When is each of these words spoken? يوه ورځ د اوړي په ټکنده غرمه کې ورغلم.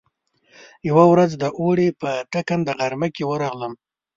يوه 0.89 1.05
ورځ 1.11 1.31
د 1.37 1.43
اوړي 1.59 1.89
په 2.01 2.09
ټکنده 2.31 2.71
غرمه 2.79 3.07
کې 3.15 3.23
ورغلم. 3.27 3.73